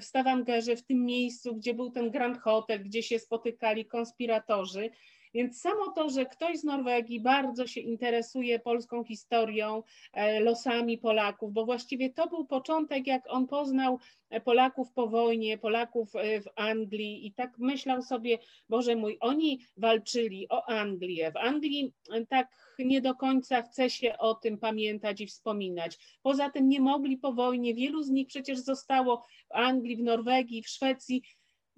w 0.00 0.04
Stavangerze, 0.04 0.76
w 0.76 0.82
tym 0.82 1.04
miejscu, 1.04 1.56
gdzie 1.56 1.74
był 1.74 1.90
ten 1.90 2.10
Grand 2.10 2.38
Hotel, 2.38 2.84
gdzie 2.84 3.02
się 3.02 3.18
spotykali 3.18 3.84
konspiratorzy, 3.84 4.90
więc 5.34 5.60
samo 5.60 5.92
to, 5.92 6.10
że 6.10 6.26
ktoś 6.26 6.58
z 6.58 6.64
Norwegii 6.64 7.20
bardzo 7.20 7.66
się 7.66 7.80
interesuje 7.80 8.58
polską 8.58 9.04
historią, 9.04 9.82
e, 10.12 10.40
losami 10.40 10.98
Polaków, 10.98 11.52
bo 11.52 11.64
właściwie 11.64 12.10
to 12.10 12.28
był 12.28 12.46
początek, 12.46 13.06
jak 13.06 13.22
on 13.28 13.46
poznał 13.46 13.98
e, 14.30 14.40
Polaków 14.40 14.92
po 14.92 15.06
wojnie, 15.06 15.58
Polaków 15.58 16.16
e, 16.16 16.40
w 16.40 16.48
Anglii 16.56 17.26
i 17.26 17.32
tak 17.32 17.58
myślał 17.58 18.02
sobie, 18.02 18.38
Boże 18.68 18.96
mój, 18.96 19.16
oni 19.20 19.60
walczyli 19.76 20.48
o 20.48 20.68
Anglię. 20.68 21.32
W 21.32 21.36
Anglii 21.36 21.92
tak 22.28 22.48
nie 22.78 23.00
do 23.00 23.14
końca 23.14 23.62
chce 23.62 23.90
się 23.90 24.18
o 24.18 24.34
tym 24.34 24.58
pamiętać 24.58 25.20
i 25.20 25.26
wspominać. 25.26 26.18
Poza 26.22 26.50
tym 26.50 26.68
nie 26.68 26.80
mogli 26.80 27.18
po 27.18 27.32
wojnie, 27.32 27.74
wielu 27.74 28.02
z 28.02 28.10
nich 28.10 28.26
przecież 28.26 28.58
zostało 28.58 29.24
w 29.48 29.52
Anglii, 29.52 29.96
w 29.96 30.02
Norwegii, 30.02 30.62
w 30.62 30.68
Szwecji, 30.68 31.22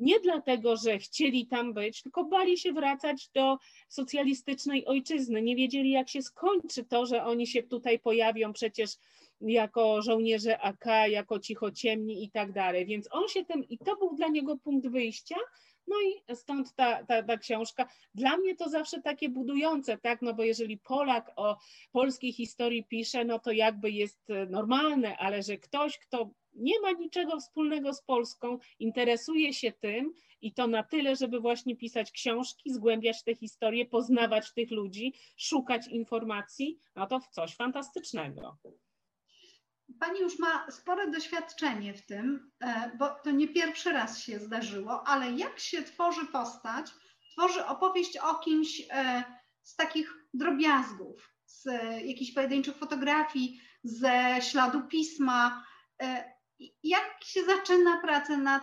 nie 0.05 0.21
dlatego, 0.21 0.77
że 0.77 0.99
chcieli 0.99 1.47
tam 1.47 1.75
być, 1.75 2.03
tylko 2.03 2.25
bali 2.25 2.59
się 2.59 2.73
wracać 2.73 3.29
do 3.35 3.59
socjalistycznej 3.89 4.87
ojczyzny. 4.87 5.43
Nie 5.43 5.57
wiedzieli, 5.57 5.91
jak 5.91 6.09
się 6.09 6.23
skończy 6.23 6.85
to, 6.85 7.07
że 7.07 7.25
oni 7.25 7.47
się 7.47 7.63
tutaj 7.63 7.99
pojawią 7.99 8.53
przecież 8.53 8.91
jako 9.41 10.03
żołnierze 10.03 10.61
AK, 10.61 10.85
jako 11.09 11.39
cichociemni 11.39 12.25
i 12.25 12.31
tak 12.31 12.53
dalej. 12.53 12.87
Więc 12.87 13.09
on 13.11 13.29
się 13.29 13.45
tym, 13.45 13.69
i 13.69 13.79
to 13.79 13.97
był 13.97 14.17
dla 14.17 14.29
niego 14.29 14.57
punkt 14.57 14.89
wyjścia, 14.89 15.37
no 15.87 15.97
i 16.01 16.35
stąd 16.35 16.75
ta, 16.75 17.05
ta, 17.05 17.23
ta 17.23 17.39
książka. 17.39 17.89
Dla 18.15 18.37
mnie 18.37 18.57
to 18.57 18.69
zawsze 18.69 19.03
takie 19.03 19.29
budujące, 19.29 19.99
tak? 19.99 20.23
No 20.23 20.35
bo 20.35 20.43
jeżeli 20.43 20.79
Polak 20.79 21.33
o 21.37 21.57
polskiej 21.93 22.33
historii 22.33 22.85
pisze, 22.85 23.25
no 23.25 23.39
to 23.39 23.53
jakby 23.53 23.91
jest 23.91 24.29
normalne, 24.51 25.17
ale 25.17 25.43
że 25.43 25.57
ktoś, 25.57 25.99
kto 25.99 26.31
nie 26.55 26.81
ma 26.81 26.91
niczego 26.91 27.41
wspólnego 27.41 27.95
z 27.95 28.03
Polską, 28.03 28.59
interesuje 28.79 29.53
się 29.53 29.73
tym 29.73 30.13
i 30.41 30.55
to 30.55 30.67
na 30.67 30.83
tyle, 30.83 31.17
żeby 31.17 31.41
właśnie 31.41 31.77
pisać 31.77 32.11
książki, 32.11 32.73
zgłębiać 32.73 33.25
te 33.25 33.35
historie, 33.35 33.87
poznawać 33.87 34.53
tych 34.55 34.71
ludzi, 34.71 35.15
szukać 35.37 35.89
informacji, 35.89 36.79
no 36.97 37.07
to 37.07 37.21
coś 37.31 37.57
fantastycznego. 37.57 38.59
Pani 40.01 40.21
już 40.21 40.39
ma 40.39 40.71
spore 40.71 41.11
doświadczenie 41.11 41.95
w 41.95 42.07
tym, 42.07 42.51
e, 42.61 42.91
bo 42.99 43.11
to 43.25 43.31
nie 43.31 43.49
pierwszy 43.49 43.93
raz 43.93 44.23
się 44.23 44.39
zdarzyło, 44.39 45.09
ale 45.09 45.33
jak 45.33 45.61
się 45.61 45.83
tworzy 45.83 46.27
postać, 46.27 46.87
tworzy 47.33 47.67
opowieść 47.67 48.17
o 48.17 48.35
kimś 48.35 48.83
e, 48.91 49.25
z 49.63 49.77
takich 49.77 50.15
drobiazgów, 50.35 51.35
z 51.47 51.65
jakichś 52.05 52.33
pojedynczych 52.33 52.77
fotografii, 52.77 53.61
ze 53.85 54.37
śladu 54.41 54.83
pisma. 54.89 55.65
E, 56.61 56.65
jak 56.83 57.25
się 57.25 57.45
zaczyna 57.45 58.01
pracę 58.01 58.37
nad 58.37 58.63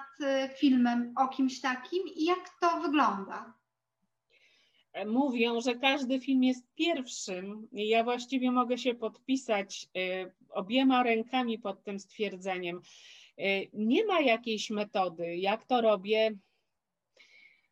filmem 0.57 1.13
o 1.17 1.27
kimś 1.27 1.61
takim 1.61 2.03
i 2.15 2.25
jak 2.25 2.49
to 2.61 2.81
wygląda? 2.81 3.61
mówią, 5.05 5.61
że 5.61 5.75
każdy 5.75 6.19
film 6.19 6.43
jest 6.43 6.73
pierwszym. 6.75 7.67
Ja 7.71 8.03
właściwie 8.03 8.51
mogę 8.51 8.77
się 8.77 8.95
podpisać 8.95 9.87
y, 9.97 10.31
obiema 10.49 11.03
rękami 11.03 11.59
pod 11.59 11.83
tym 11.83 11.99
stwierdzeniem. 11.99 12.81
Y, 13.39 13.69
nie 13.73 14.05
ma 14.05 14.21
jakiejś 14.21 14.69
metody, 14.69 15.37
jak 15.37 15.65
to 15.65 15.81
robię. 15.81 16.31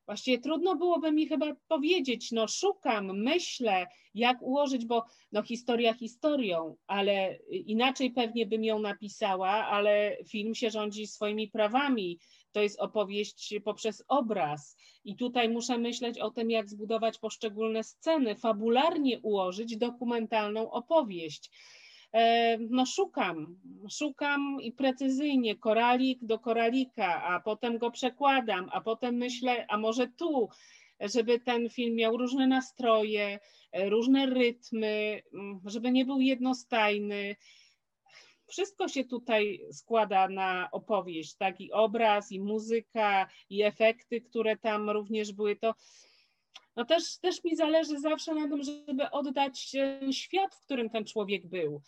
Właściwie 0.09 0.39
trudno 0.39 0.75
byłoby 0.75 1.11
mi 1.11 1.27
chyba 1.27 1.55
powiedzieć, 1.67 2.31
no 2.31 2.47
szukam, 2.47 3.21
myślę, 3.21 3.87
jak 4.13 4.41
ułożyć, 4.41 4.85
bo 4.85 5.05
no 5.31 5.43
historia 5.43 5.93
historią, 5.93 6.75
ale 6.87 7.35
inaczej 7.49 8.11
pewnie 8.11 8.45
bym 8.45 8.63
ją 8.63 8.79
napisała, 8.79 9.49
ale 9.49 10.17
film 10.29 10.55
się 10.55 10.69
rządzi 10.69 11.07
swoimi 11.07 11.47
prawami 11.47 12.19
to 12.51 12.61
jest 12.61 12.79
opowieść 12.79 13.53
poprzez 13.63 14.03
obraz. 14.07 14.77
I 15.03 15.15
tutaj 15.15 15.49
muszę 15.49 15.77
myśleć 15.77 16.19
o 16.19 16.31
tym, 16.31 16.51
jak 16.51 16.69
zbudować 16.69 17.17
poszczególne 17.17 17.83
sceny, 17.83 18.35
fabularnie 18.35 19.19
ułożyć 19.19 19.77
dokumentalną 19.77 20.71
opowieść. 20.71 21.51
E, 22.13 22.57
no 22.57 22.85
szukam, 22.85 23.59
szukam 23.89 24.57
i 24.61 24.71
precyzyjnie, 24.71 25.55
koralik 25.55 26.19
do 26.21 26.39
koralika, 26.39 27.23
a 27.23 27.39
potem 27.39 27.77
go 27.77 27.91
przekładam, 27.91 28.69
a 28.71 28.81
potem 28.81 29.15
myślę, 29.15 29.65
a 29.69 29.77
może 29.77 30.07
tu, 30.07 30.49
żeby 30.99 31.39
ten 31.39 31.69
film 31.69 31.95
miał 31.95 32.17
różne 32.17 32.47
nastroje, 32.47 33.39
różne 33.73 34.25
rytmy, 34.25 35.21
żeby 35.65 35.91
nie 35.91 36.05
był 36.05 36.21
jednostajny 36.21 37.35
wszystko 38.49 38.87
się 38.87 39.03
tutaj 39.03 39.61
składa 39.71 40.27
na 40.27 40.69
opowieść, 40.71 41.35
tak? 41.35 41.61
I 41.61 41.71
obraz, 41.71 42.31
i 42.31 42.39
muzyka, 42.39 43.27
i 43.49 43.63
efekty, 43.63 44.21
które 44.21 44.57
tam 44.57 44.89
również 44.89 45.33
były. 45.33 45.55
To 45.55 45.75
no 46.75 46.85
też, 46.85 47.17
też 47.17 47.43
mi 47.43 47.55
zależy 47.55 47.99
zawsze 47.99 48.35
na 48.35 48.47
tym, 48.47 48.63
żeby 48.63 49.11
oddać 49.11 49.71
świat, 50.11 50.55
w 50.55 50.61
którym 50.61 50.89
ten 50.89 51.05
człowiek 51.05 51.47
był. 51.47 51.81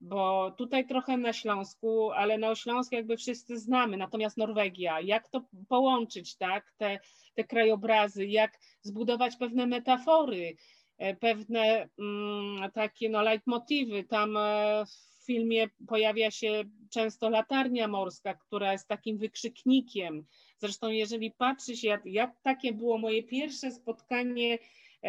Bo 0.00 0.50
tutaj 0.50 0.86
trochę 0.86 1.16
na 1.16 1.32
Śląsku, 1.32 2.10
ale 2.12 2.38
na 2.38 2.54
Śląsk 2.54 2.92
jakby 2.92 3.16
wszyscy 3.16 3.58
znamy, 3.58 3.96
natomiast 3.96 4.36
Norwegia, 4.36 5.00
jak 5.00 5.28
to 5.28 5.44
połączyć, 5.68 6.36
tak? 6.36 6.72
Te, 6.76 6.98
te 7.34 7.44
krajobrazy, 7.44 8.26
jak 8.26 8.58
zbudować 8.82 9.36
pewne 9.36 9.66
metafory, 9.66 10.56
e, 10.98 11.16
pewne 11.16 11.88
mm, 11.98 12.70
takie 12.70 13.08
no, 13.08 13.22
leitmotywy. 13.22 14.04
Tam 14.04 14.36
e, 14.36 14.84
w 14.86 15.26
filmie 15.26 15.68
pojawia 15.88 16.30
się 16.30 16.64
często 16.90 17.30
latarnia 17.30 17.88
morska, 17.88 18.34
która 18.34 18.72
jest 18.72 18.88
takim 18.88 19.18
wykrzyknikiem. 19.18 20.26
Zresztą, 20.58 20.88
jeżeli 20.88 21.30
patrzy 21.30 21.76
się, 21.76 21.88
jak, 21.88 22.06
jak 22.06 22.40
takie 22.42 22.72
było 22.72 22.98
moje 22.98 23.22
pierwsze 23.22 23.70
spotkanie, 23.70 24.58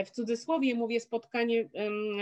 w 0.06 0.12
cudzysłowie 0.12 0.76
mówię, 0.76 1.00
spotkanie 1.00 1.70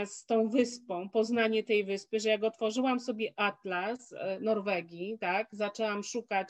z 0.06 0.26
tą 0.26 0.50
wyspą, 0.50 1.10
poznanie 1.10 1.64
tej 1.64 1.86
wyspy, 1.86 2.20
że 2.20 2.30
jak 2.30 2.44
otworzyłam 2.44 3.00
sobie 3.00 3.34
atlas 3.36 4.14
Norwegii, 4.42 5.18
tak, 5.20 5.48
zaczęłam 5.52 6.04
szukać 6.04 6.48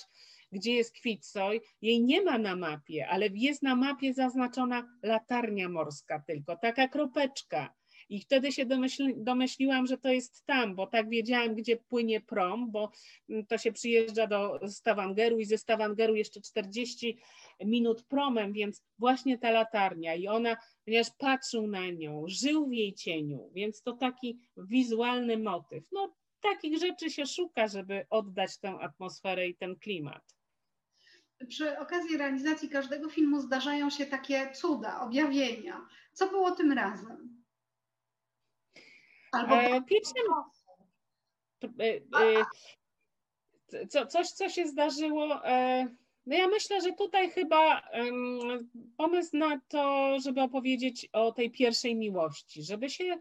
gdzie 0.55 0.74
jest 0.74 0.95
Kwitsoj, 0.95 1.62
jej 1.81 2.03
nie 2.03 2.22
ma 2.22 2.38
na 2.38 2.55
mapie, 2.55 3.07
ale 3.07 3.27
jest 3.34 3.63
na 3.63 3.75
mapie 3.75 4.13
zaznaczona 4.13 4.88
latarnia 5.03 5.69
morska 5.69 6.24
tylko, 6.27 6.57
taka 6.57 6.88
kropeczka. 6.88 7.74
I 8.10 8.19
wtedy 8.19 8.51
się 8.51 8.65
domyśli, 8.65 9.13
domyśliłam, 9.17 9.88
że 9.88 9.98
to 9.98 10.10
jest 10.10 10.45
tam, 10.45 10.75
bo 10.75 10.88
tak 10.88 11.10
wiedziałam, 11.10 11.55
gdzie 11.55 11.77
płynie 11.77 12.22
prom, 12.22 12.72
bo 12.72 12.91
mm, 13.29 13.45
to 13.45 13.57
się 13.57 13.72
przyjeżdża 13.72 14.27
do 14.27 14.60
Stavangeru 14.67 15.39
i 15.39 15.45
ze 15.45 15.57
Stavangeru 15.57 16.15
jeszcze 16.15 16.41
40 16.41 17.17
minut 17.65 18.03
promem, 18.03 18.53
więc 18.53 18.84
właśnie 19.00 19.38
ta 19.38 19.51
latarnia 19.51 20.15
i 20.15 20.27
ona, 20.27 20.57
ponieważ 20.85 21.07
patrzył 21.17 21.67
na 21.67 21.89
nią, 21.89 22.23
żył 22.27 22.67
w 22.67 22.73
jej 22.73 22.93
cieniu, 22.93 23.51
więc 23.53 23.81
to 23.81 23.93
taki 23.93 24.39
wizualny 24.57 25.37
motyw. 25.37 25.87
No, 25.91 26.15
takich 26.41 26.79
rzeczy 26.79 27.09
się 27.09 27.25
szuka, 27.25 27.67
żeby 27.67 28.05
oddać 28.09 28.59
tę 28.59 28.69
atmosferę 28.81 29.47
i 29.47 29.55
ten 29.55 29.75
klimat. 29.75 30.35
Przy 31.47 31.79
okazji 31.79 32.17
realizacji 32.17 32.69
każdego 32.69 33.09
filmu 33.09 33.41
zdarzają 33.41 33.89
się 33.89 34.05
takie 34.05 34.51
cuda, 34.51 35.01
objawienia. 35.01 35.87
Co 36.13 36.29
było 36.29 36.51
tym 36.51 36.71
razem? 36.71 37.43
Albo 39.31 39.55
e, 39.55 39.81
pierwszym, 39.81 40.23
e, 41.63 42.01
e, 43.73 43.87
co, 43.87 44.05
coś, 44.05 44.27
co 44.27 44.49
się 44.49 44.67
zdarzyło. 44.67 45.45
E, 45.45 45.87
no 46.25 46.36
ja 46.36 46.48
myślę, 46.48 46.82
że 46.82 46.94
tutaj 46.94 47.29
chyba 47.29 47.82
pomysł 48.98 49.38
na 49.38 49.60
to, 49.67 50.15
żeby 50.20 50.41
opowiedzieć 50.41 51.10
o 51.13 51.32
tej 51.32 51.51
pierwszej 51.51 51.96
miłości, 51.96 52.63
żeby 52.63 52.89
się 52.89 53.17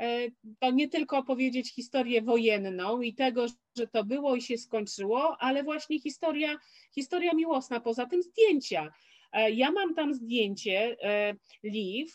E, 0.00 0.28
to 0.58 0.70
nie 0.70 0.88
tylko 0.88 1.18
opowiedzieć 1.18 1.74
historię 1.74 2.22
wojenną 2.22 3.00
i 3.00 3.14
tego, 3.14 3.46
że 3.76 3.86
to 3.86 4.04
było 4.04 4.36
i 4.36 4.42
się 4.42 4.58
skończyło, 4.58 5.36
ale 5.40 5.62
właśnie 5.62 6.00
historia, 6.00 6.58
historia 6.94 7.32
miłosna, 7.34 7.80
poza 7.80 8.06
tym 8.06 8.22
zdjęcia. 8.22 8.92
E, 9.32 9.50
ja 9.50 9.72
mam 9.72 9.94
tam 9.94 10.14
zdjęcie 10.14 10.96
e, 11.02 11.34
Liv, 11.62 12.12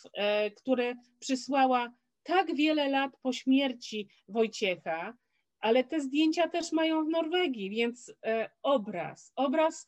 które 0.58 0.96
przysłała 1.20 1.94
tak 2.24 2.56
wiele 2.56 2.90
lat 2.90 3.12
po 3.22 3.34
śmierci 3.34 4.10
Wojciecha, 4.28 5.14
ale 5.60 5.84
te 5.84 6.00
zdjęcia 6.00 6.50
też 6.50 6.72
mają 6.72 7.06
w 7.06 7.10
Norwegii, 7.10 7.70
więc 7.70 8.14
obraz, 8.64 9.32
obraz 9.36 9.88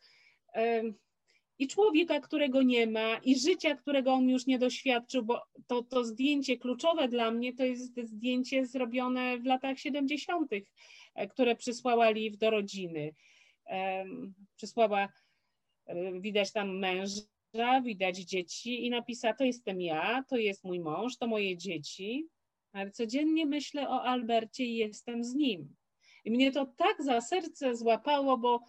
i 1.58 1.68
człowieka, 1.68 2.20
którego 2.20 2.62
nie 2.62 2.86
ma, 2.86 3.16
i 3.16 3.38
życia, 3.38 3.74
którego 3.74 4.12
on 4.12 4.28
już 4.28 4.46
nie 4.46 4.58
doświadczył, 4.58 5.22
bo 5.22 5.42
to, 5.66 5.82
to 5.82 6.04
zdjęcie 6.04 6.56
kluczowe 6.56 7.08
dla 7.08 7.30
mnie 7.30 7.54
to 7.54 7.64
jest 7.64 8.00
zdjęcie 8.04 8.66
zrobione 8.66 9.38
w 9.38 9.44
latach 9.44 9.78
70., 9.78 10.50
e, 11.14 11.28
które 11.28 11.56
przysłała 11.56 12.10
Liv 12.10 12.36
do 12.36 12.50
rodziny. 12.50 13.14
Przysłała, 14.56 15.08
widać 16.20 16.52
tam 16.52 16.78
męża, 16.78 17.22
widać 17.84 18.16
dzieci 18.16 18.86
i 18.86 18.90
napisała, 18.90 19.34
to 19.34 19.44
jestem 19.44 19.80
ja, 19.80 20.24
to 20.28 20.36
jest 20.36 20.64
mój 20.64 20.80
mąż, 20.80 21.16
to 21.16 21.26
moje 21.26 21.56
dzieci, 21.56 22.28
ale 22.72 22.90
codziennie 22.90 23.46
myślę 23.46 23.88
o 23.88 24.02
Albercie 24.02 24.64
i 24.64 24.76
jestem 24.76 25.24
z 25.24 25.34
nim. 25.34 25.74
I 26.24 26.30
mnie 26.30 26.52
to 26.52 26.66
tak 26.66 27.02
za 27.02 27.20
serce 27.20 27.76
złapało, 27.76 28.38
bo 28.38 28.60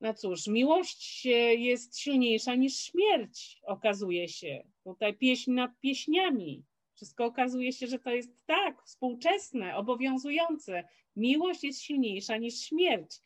no 0.00 0.14
cóż, 0.14 0.46
miłość 0.46 1.24
jest 1.56 1.98
silniejsza 1.98 2.54
niż 2.54 2.76
śmierć, 2.76 3.60
okazuje 3.66 4.28
się. 4.28 4.64
Tutaj 4.84 5.14
pieśń 5.14 5.52
nad 5.52 5.80
pieśniami. 5.80 6.64
Wszystko 6.94 7.24
okazuje 7.24 7.72
się, 7.72 7.86
że 7.86 7.98
to 7.98 8.10
jest 8.10 8.46
tak, 8.46 8.82
współczesne, 8.82 9.76
obowiązujące. 9.76 10.84
Miłość 11.16 11.64
jest 11.64 11.82
silniejsza 11.82 12.36
niż 12.36 12.60
śmierć. 12.60 13.20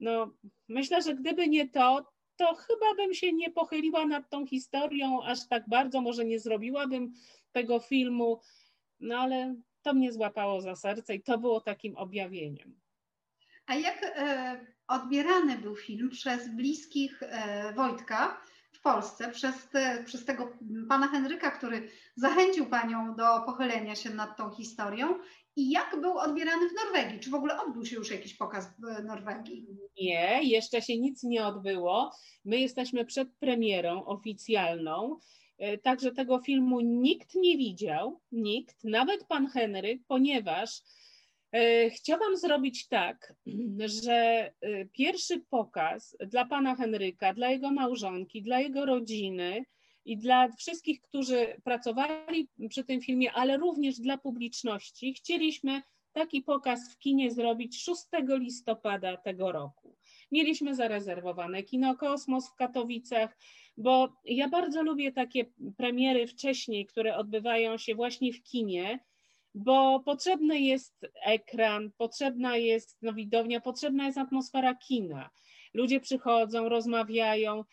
No, 0.00 0.34
myślę, 0.68 1.02
że 1.02 1.14
gdyby 1.14 1.48
nie 1.48 1.68
to, 1.68 2.06
to 2.36 2.54
chyba 2.54 2.94
bym 2.94 3.14
się 3.14 3.32
nie 3.32 3.50
pochyliła 3.50 4.06
nad 4.06 4.30
tą 4.30 4.46
historią 4.46 5.22
aż 5.22 5.48
tak 5.48 5.68
bardzo, 5.68 6.00
może 6.00 6.24
nie 6.24 6.40
zrobiłabym 6.40 7.12
tego 7.52 7.80
filmu, 7.80 8.40
no 9.00 9.18
ale 9.18 9.56
to 9.82 9.94
mnie 9.94 10.12
złapało 10.12 10.60
za 10.60 10.76
serce 10.76 11.14
i 11.14 11.22
to 11.22 11.38
było 11.38 11.60
takim 11.60 11.96
objawieniem. 11.96 12.80
A 13.66 13.74
jak 13.74 14.02
e, 14.02 14.75
odbierany 14.88 15.58
był 15.58 15.76
film 15.76 16.10
przez 16.10 16.48
bliskich 16.48 17.22
e, 17.22 17.72
Wojtka 17.72 18.40
w 18.72 18.80
Polsce, 18.80 19.30
przez, 19.30 19.68
te, 19.68 20.04
przez 20.06 20.24
tego 20.24 20.52
pana 20.88 21.08
Henryka, 21.08 21.50
który 21.50 21.88
zachęcił 22.16 22.66
panią 22.66 23.14
do 23.14 23.40
pochylenia 23.46 23.94
się 23.94 24.10
nad 24.10 24.36
tą 24.36 24.50
historią 24.50 25.18
i 25.56 25.70
jak 25.70 26.00
był 26.00 26.18
odbierany 26.18 26.68
w 26.68 26.72
Norwegii? 26.84 27.20
Czy 27.20 27.30
w 27.30 27.34
ogóle 27.34 27.62
odbył 27.62 27.86
się 27.86 27.96
już 27.96 28.10
jakiś 28.10 28.34
pokaz 28.34 28.66
w 28.78 29.04
Norwegii? 29.04 29.66
Nie, 30.00 30.40
jeszcze 30.42 30.82
się 30.82 30.98
nic 30.98 31.22
nie 31.22 31.46
odbyło. 31.46 32.12
My 32.44 32.60
jesteśmy 32.60 33.04
przed 33.04 33.28
premierą 33.34 34.04
oficjalną, 34.04 35.18
e, 35.58 35.78
także 35.78 36.12
tego 36.12 36.40
filmu 36.40 36.80
nikt 36.80 37.34
nie 37.34 37.56
widział, 37.56 38.20
nikt, 38.32 38.84
nawet 38.84 39.24
pan 39.24 39.46
Henryk, 39.46 40.02
ponieważ 40.08 40.82
chciałam 41.90 42.36
zrobić 42.36 42.88
tak, 42.88 43.34
że 43.86 44.12
e, 44.12 44.84
pierwszy 44.86 45.40
pokaz 45.50 46.16
dla 46.26 46.44
pana 46.44 46.76
Henryka, 46.76 47.34
dla 47.34 47.50
jego 47.50 47.70
małżonki, 47.70 48.42
dla 48.42 48.60
jego 48.60 48.86
rodziny 48.86 49.64
i 50.04 50.18
dla 50.18 50.48
wszystkich, 50.48 51.00
którzy 51.00 51.60
pracowali 51.64 52.48
przy 52.68 52.84
tym 52.84 53.00
filmie, 53.00 53.32
ale 53.32 53.56
również 53.56 53.98
dla 53.98 54.18
publiczności, 54.18 55.14
chcieliśmy 55.14 55.82
taki 56.12 56.42
pokaz 56.42 56.94
w 56.94 56.98
kinie 56.98 57.30
zrobić 57.30 57.82
6 57.82 58.02
listopada 58.28 59.16
tego 59.16 59.52
roku. 59.52 59.96
Mieliśmy 60.32 60.74
zarezerwowane 60.74 61.62
kino 61.62 61.96
Kosmos 61.96 62.50
w 62.50 62.54
Katowicach, 62.54 63.38
bo 63.76 64.08
ja 64.24 64.48
bardzo 64.48 64.82
lubię 64.82 65.12
takie 65.12 65.44
premiery 65.76 66.26
wcześniej, 66.26 66.86
które 66.86 67.16
odbywają 67.16 67.78
się 67.78 67.94
właśnie 67.94 68.32
w 68.32 68.42
kinie 68.42 68.98
bo 69.56 70.00
potrzebny 70.00 70.60
jest 70.60 71.06
ekran, 71.24 71.90
potrzebna 71.96 72.56
jest 72.56 72.98
no, 73.02 73.12
widownia, 73.12 73.60
potrzebna 73.60 74.06
jest 74.06 74.18
atmosfera 74.18 74.74
kina. 74.74 75.30
Ludzie 75.74 76.00
przychodzą, 76.00 76.68
rozmawiają 76.68 77.64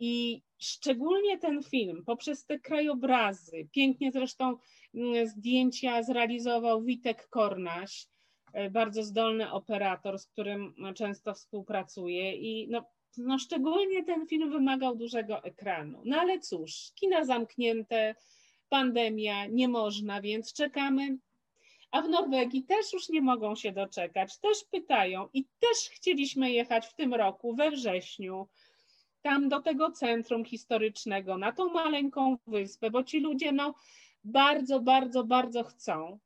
i 0.00 0.42
szczególnie 0.58 1.38
ten 1.38 1.62
film 1.62 2.02
poprzez 2.06 2.44
te 2.44 2.58
krajobrazy, 2.58 3.68
pięknie 3.72 4.12
zresztą 4.12 4.56
mm, 4.94 5.26
zdjęcia 5.26 6.02
zrealizował 6.02 6.82
Witek 6.82 7.28
Kornaś, 7.28 8.06
e, 8.52 8.70
bardzo 8.70 9.02
zdolny 9.02 9.52
operator, 9.52 10.18
z 10.18 10.26
którym 10.26 10.74
często 10.94 11.34
współpracuję 11.34 12.36
i 12.36 12.68
no, 12.68 12.84
no 13.16 13.38
szczególnie 13.38 14.04
ten 14.04 14.26
film 14.26 14.50
wymagał 14.50 14.96
dużego 14.96 15.44
ekranu. 15.44 16.02
No 16.04 16.20
ale 16.20 16.40
cóż, 16.40 16.92
kina 16.94 17.24
zamknięte, 17.24 18.14
pandemia, 18.68 19.46
nie 19.46 19.68
można, 19.68 20.20
więc 20.20 20.52
czekamy. 20.52 21.18
A 21.90 22.02
w 22.02 22.08
Norwegii 22.08 22.62
też 22.62 22.92
już 22.92 23.08
nie 23.08 23.22
mogą 23.22 23.54
się 23.54 23.72
doczekać, 23.72 24.38
też 24.38 24.64
pytają 24.70 25.28
i 25.32 25.44
też 25.44 25.90
chcieliśmy 25.90 26.50
jechać 26.50 26.86
w 26.86 26.94
tym 26.94 27.14
roku, 27.14 27.54
we 27.54 27.70
wrześniu, 27.70 28.48
tam 29.22 29.48
do 29.48 29.60
tego 29.60 29.90
centrum 29.90 30.44
historycznego, 30.44 31.38
na 31.38 31.52
tą 31.52 31.72
maleńką 31.72 32.36
wyspę, 32.46 32.90
bo 32.90 33.04
ci 33.04 33.20
ludzie 33.20 33.52
no 33.52 33.74
bardzo, 34.24 34.80
bardzo, 34.80 35.24
bardzo 35.24 35.64
chcą, 35.64 36.18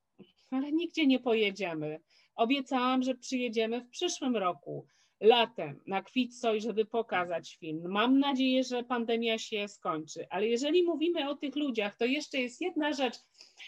ale 0.51 0.73
nigdzie 0.73 1.07
nie 1.07 1.19
pojedziemy. 1.19 2.01
Obiecałam, 2.35 3.03
że 3.03 3.15
przyjedziemy 3.15 3.81
w 3.81 3.89
przyszłym 3.89 4.37
roku. 4.37 4.87
Latem 5.23 5.81
na 5.87 6.03
Kwitsoj, 6.03 6.61
żeby 6.61 6.85
pokazać 6.85 7.57
film. 7.57 7.83
Mam 7.89 8.19
nadzieję, 8.19 8.65
że 8.65 8.83
pandemia 8.85 9.39
się 9.39 9.69
skończy, 9.69 10.27
ale 10.31 10.49
jeżeli 10.49 10.83
mówimy 10.83 11.31
o 11.31 11.35
tych 11.35 11.57
ludziach, 11.57 11.97
to 11.97 12.05
jeszcze 12.05 12.41
jest 12.41 12.61
jedna 12.61 12.93
rzecz. 12.93 13.15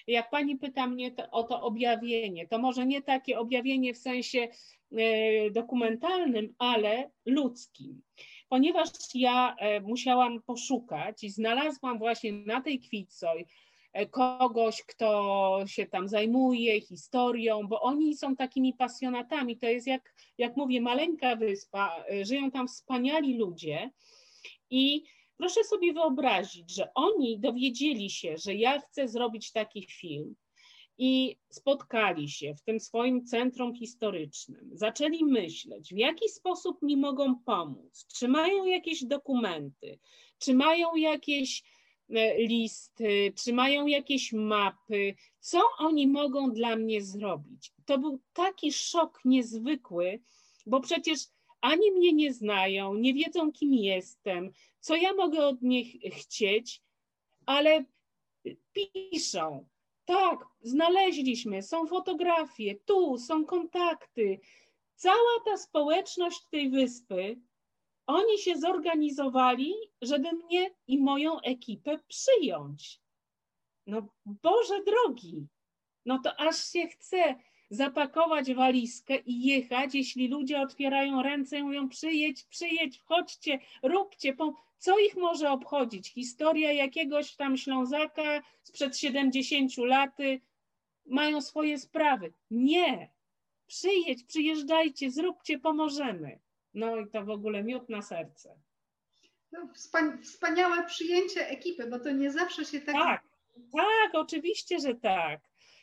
Jak 0.07 0.31
pani 0.31 0.59
pyta 0.59 0.87
mnie 0.87 1.11
to, 1.11 1.31
o 1.31 1.43
to 1.43 1.63
objawienie, 1.63 2.49
to 2.49 2.59
może 2.59 2.87
nie 2.87 3.03
takie 3.03 3.39
objawienie 3.39 3.95
w 3.95 3.99
sensie 3.99 4.49
e, 4.93 5.51
dokumentalnym, 5.51 6.55
ale 6.59 7.11
ludzkim. 7.27 8.03
Ponieważ 8.49 8.89
ja 9.15 9.57
e, 9.59 9.81
musiałam 9.81 10.43
poszukać 10.43 11.25
i 11.25 11.31
znalazłam 11.31 11.99
właśnie 11.99 12.33
na 12.33 12.61
tej 12.61 12.81
Kwitsoj 12.81 13.41
e, 13.41 13.47
kogoś, 14.11 14.83
kto 14.83 15.59
się 15.67 15.87
tam 15.87 16.09
zajmuje 16.09 16.81
historią, 16.81 17.69
bo 17.69 17.81
oni 17.81 18.17
są 18.17 18.37
takimi 18.37 18.75
pasjonatami. 18.75 19.59
To 19.59 19.67
jest 19.67 19.87
jak, 19.87 20.15
jak 20.39 20.57
mówię, 20.57 20.81
maleńka 20.81 21.37
wyspa, 21.37 22.05
e, 22.13 22.25
żyją 22.25 22.51
tam 22.51 22.69
wspaniali 22.69 23.39
ludzie. 23.39 23.91
I 24.71 25.05
proszę 25.37 25.65
sobie 25.65 25.93
wyobrazić, 25.93 26.75
że 26.75 26.95
oni 26.95 27.41
dowiedzieli 27.41 28.11
się, 28.11 28.37
że 28.39 28.55
ja 28.55 28.81
chcę 28.81 29.09
zrobić 29.09 29.53
taki 29.53 29.87
film 29.87 30.35
i 30.99 31.37
spotkali 31.51 32.29
się 32.29 32.55
w 32.55 32.63
tym 32.63 32.81
swoim 32.81 33.27
centrum 33.27 33.75
historycznym, 33.75 34.71
zaczęli 34.73 35.25
myśleć, 35.25 35.95
w 35.95 35.99
jaki 35.99 36.29
sposób 36.29 36.83
mi 36.83 36.97
mogą 36.97 37.39
pomóc, 37.39 38.07
czy 38.19 38.29
mają 38.29 38.65
jakieś 38.65 39.05
dokumenty, 39.05 39.99
czy 40.39 40.55
mają 40.55 40.95
jakieś 40.95 41.63
e, 41.63 41.65
listy, 42.39 43.33
czy 43.37 43.53
mają 43.53 43.87
jakieś 43.87 44.33
mapy, 44.33 45.15
co 45.41 45.61
oni 45.79 46.07
mogą 46.07 46.53
dla 46.53 46.77
mnie 46.77 47.03
zrobić. 47.03 47.73
To 47.87 47.99
był 47.99 48.21
taki 48.33 48.73
szok 48.73 49.21
niezwykły, 49.25 50.21
bo 50.67 50.81
przecież 50.81 51.19
ani 51.61 51.91
mnie 51.91 52.13
nie 52.13 52.33
znają, 52.33 52.95
nie 52.95 53.15
wiedzą, 53.15 53.53
kim 53.53 53.75
jestem, 53.75 54.53
co 54.81 54.97
ja 54.97 55.15
mogę 55.15 55.47
od 55.47 55.63
nich 55.63 55.97
chcieć, 56.13 56.83
ale 57.47 57.85
piszą. 58.73 59.67
Tak, 60.05 60.45
znaleźliśmy, 60.63 61.63
są 61.63 61.87
fotografie, 61.87 62.75
tu 62.85 63.19
są 63.19 63.45
kontakty. 63.45 64.41
Cała 64.95 65.41
ta 65.45 65.57
społeczność 65.57 66.41
tej 66.51 66.71
wyspy, 66.71 67.37
oni 68.07 68.39
się 68.39 68.57
zorganizowali, 68.57 69.75
żeby 70.03 70.33
mnie 70.33 70.71
i 70.87 70.99
moją 70.99 71.41
ekipę 71.41 71.99
przyjąć. 72.09 73.01
No 73.87 74.09
Boże 74.27 74.83
drogi, 74.87 75.47
no 76.07 76.19
to 76.19 76.41
aż 76.41 76.73
się 76.73 76.87
chce 76.87 77.35
zapakować 77.71 78.55
walizkę 78.55 79.17
i 79.17 79.45
jechać, 79.47 79.95
jeśli 79.95 80.29
ludzie 80.29 80.61
otwierają 80.61 81.23
ręce 81.23 81.59
i 81.59 81.63
mówią 81.63 81.89
przyjedź, 81.89 82.45
przyjedź, 82.45 82.99
chodźcie, 82.99 83.59
róbcie, 83.83 84.37
co 84.79 84.99
ich 84.99 85.17
może 85.17 85.51
obchodzić? 85.51 86.09
Historia 86.09 86.73
jakiegoś 86.73 87.37
tam 87.37 87.57
Ślązaka 87.57 88.43
sprzed 88.63 88.99
70 88.99 89.77
laty, 89.79 90.41
mają 91.07 91.41
swoje 91.41 91.79
sprawy. 91.79 92.33
Nie, 92.51 93.11
przyjedź, 93.67 94.25
przyjeżdżajcie, 94.25 95.11
zróbcie, 95.11 95.59
pomożemy. 95.59 96.39
No 96.75 96.97
i 96.97 97.11
to 97.11 97.25
w 97.25 97.31
ogóle 97.31 97.63
miód 97.65 97.89
na 97.89 98.03
serce. 98.03 98.55
No, 99.53 99.69
wspa- 99.75 100.23
Wspaniałe 100.23 100.85
przyjęcie 100.87 101.49
ekipy, 101.49 101.87
bo 101.91 101.99
to 101.99 102.11
nie 102.11 102.31
zawsze 102.31 102.65
się 102.65 102.81
tak 102.81 102.95
Tak, 102.95 103.23
tak, 103.73 104.11
oczywiście, 104.15 104.79
że 104.79 104.95
tak. 104.95 105.41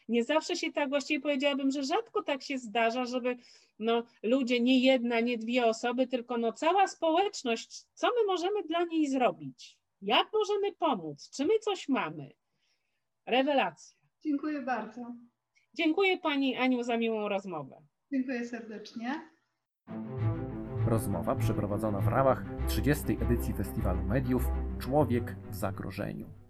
Nie 0.08 0.24
zawsze 0.24 0.56
się 0.56 0.72
tak, 0.72 0.90
właściwie 0.90 1.20
powiedziałabym, 1.22 1.72
że 1.72 1.84
rzadko 1.84 2.24
tak 2.24 2.44
się 2.44 2.58
zdarza, 2.58 3.06
żeby 3.06 3.38
no, 3.80 4.04
ludzie, 4.24 4.60
nie 4.60 4.80
jedna, 4.80 5.20
nie 5.20 5.38
dwie 5.38 5.66
osoby, 5.66 6.08
tylko 6.08 6.38
no, 6.38 6.54
cała 6.54 6.88
społeczność, 6.88 7.84
co 7.94 8.08
my 8.08 8.26
możemy 8.28 8.64
dla 8.64 8.84
niej 8.84 9.08
zrobić? 9.08 9.78
Jak 10.02 10.28
możemy 10.34 10.72
pomóc? 10.76 11.30
Czy 11.36 11.46
my 11.46 11.60
coś 11.60 11.90
mamy? 11.90 12.32
Rewelacja. 13.26 13.98
Dziękuję 14.24 14.62
bardzo. 14.62 15.16
Dziękuję 15.74 16.18
Pani 16.18 16.56
Aniu 16.56 16.84
za 16.84 16.98
miłą 16.98 17.30
rozmowę. 17.30 17.82
Dziękuję 18.12 18.46
serdecznie. 18.46 19.30
Rozmowa 20.92 21.36
przeprowadzona 21.36 22.02
w 22.02 22.08
ramach 22.08 22.44
30. 22.68 23.18
edycji 23.22 23.54
Festiwalu 23.54 24.04
Mediów 24.04 24.52
Człowiek 24.80 25.36
w 25.50 25.56
zagrożeniu. 25.56 26.41